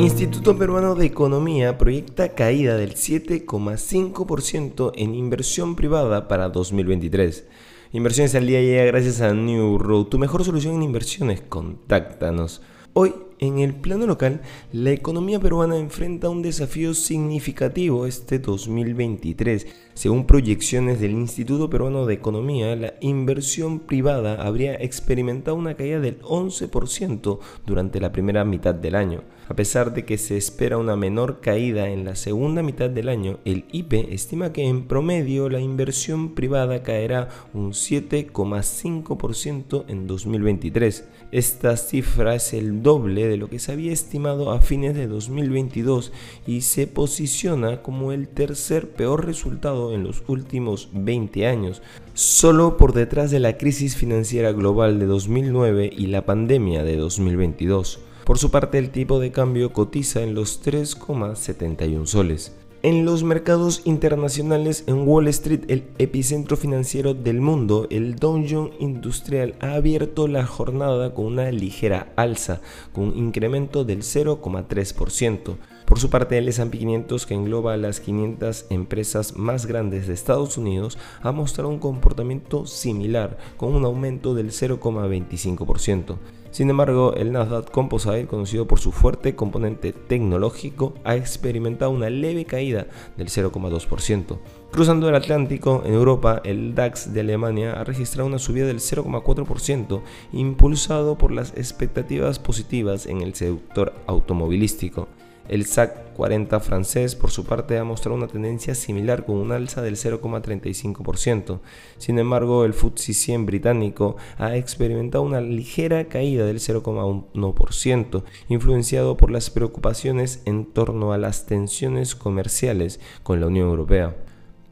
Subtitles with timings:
[0.00, 7.46] Instituto Peruano de Economía proyecta caída del 7,5% en inversión privada para 2023.
[7.92, 11.42] Inversiones al día llega gracias a New Road, tu mejor solución en inversiones.
[11.42, 12.62] Contáctanos.
[12.94, 19.66] Hoy, en el plano local, la economía peruana enfrenta un desafío significativo este 2023.
[19.94, 26.20] Según proyecciones del Instituto Peruano de Economía, la inversión privada habría experimentado una caída del
[26.20, 29.24] 11% durante la primera mitad del año.
[29.48, 33.40] A pesar de que se espera una menor caída en la segunda mitad del año,
[33.44, 41.08] el IPE estima que en promedio la inversión privada caerá un 7,5% en 2023.
[41.32, 46.12] Esta cifra es el doble de lo que se había estimado a fines de 2022
[46.46, 51.82] y se posiciona como el tercer peor resultado en los últimos 20 años,
[52.14, 58.00] solo por detrás de la crisis financiera global de 2009 y la pandemia de 2022.
[58.24, 62.54] Por su parte, el tipo de cambio cotiza en los 3,71 soles.
[62.82, 68.72] En los mercados internacionales, en Wall Street, el epicentro financiero del mundo, el Dow Jones
[68.78, 72.62] Industrial ha abierto la jornada con una ligera alza,
[72.94, 75.56] con un incremento del 0,3%.
[75.84, 80.56] Por su parte, el S&P 500, que engloba las 500 empresas más grandes de Estados
[80.56, 86.16] Unidos, ha mostrado un comportamiento similar, con un aumento del 0,25%.
[86.50, 92.44] Sin embargo, el Nasdaq Composite, conocido por su fuerte componente tecnológico, ha experimentado una leve
[92.44, 94.38] caída del 0,2%.
[94.72, 100.02] Cruzando el Atlántico, en Europa, el DAX de Alemania ha registrado una subida del 0,4%,
[100.32, 105.08] impulsado por las expectativas positivas en el sector automovilístico.
[105.50, 109.82] El SAC 40 francés, por su parte, ha mostrado una tendencia similar con un alza
[109.82, 111.58] del 0,35%.
[111.98, 119.32] Sin embargo, el FTSE 100 británico ha experimentado una ligera caída del 0,1%, influenciado por
[119.32, 124.14] las preocupaciones en torno a las tensiones comerciales con la Unión Europea.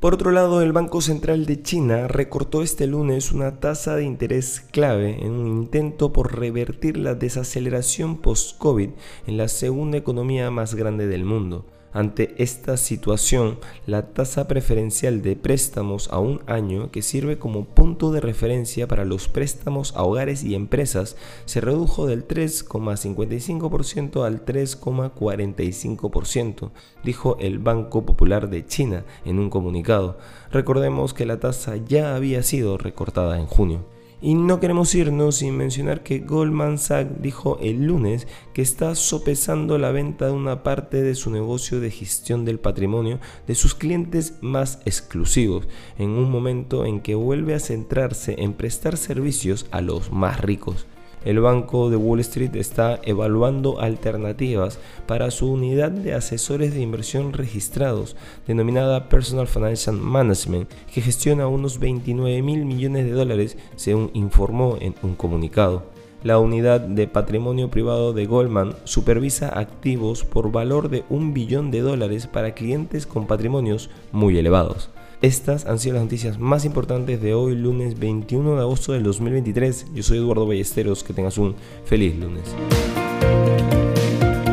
[0.00, 4.60] Por otro lado, el Banco Central de China recortó este lunes una tasa de interés
[4.70, 8.90] clave en un intento por revertir la desaceleración post-COVID
[9.26, 11.64] en la segunda economía más grande del mundo.
[11.96, 18.12] Ante esta situación, la tasa preferencial de préstamos a un año, que sirve como punto
[18.12, 26.70] de referencia para los préstamos a hogares y empresas, se redujo del 3,55% al 3,45%,
[27.02, 30.18] dijo el Banco Popular de China en un comunicado.
[30.52, 33.95] Recordemos que la tasa ya había sido recortada en junio.
[34.20, 39.76] Y no queremos irnos sin mencionar que Goldman Sachs dijo el lunes que está sopesando
[39.76, 44.38] la venta de una parte de su negocio de gestión del patrimonio de sus clientes
[44.40, 45.68] más exclusivos,
[45.98, 50.86] en un momento en que vuelve a centrarse en prestar servicios a los más ricos
[51.26, 57.32] el Banco de Wall Street está evaluando alternativas para su unidad de asesores de inversión
[57.32, 58.14] registrados,
[58.46, 64.94] denominada Personal Financial Management, que gestiona unos 29 mil millones de dólares, según informó en
[65.02, 65.82] un comunicado.
[66.22, 71.80] La unidad de patrimonio privado de Goldman supervisa activos por valor de un billón de
[71.80, 74.90] dólares para clientes con patrimonios muy elevados.
[75.22, 79.86] Estas han sido las noticias más importantes de hoy, lunes 21 de agosto del 2023.
[79.94, 81.54] Yo soy Eduardo Ballesteros, que tengas un
[81.86, 82.54] feliz lunes.